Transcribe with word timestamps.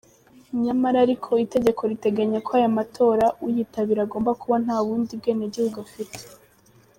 Nyamara 0.63 0.97
ariko 1.05 1.29
itegeko 1.45 1.81
riteganya 1.91 2.37
ko 2.45 2.51
aya 2.57 2.77
matora 2.77 3.25
uyitabira 3.45 4.01
agomba 4.03 4.31
kuba 4.41 4.55
nta 4.65 4.77
bundi 4.85 5.11
bwenegihugu 5.21 5.77
afite. 5.87 6.17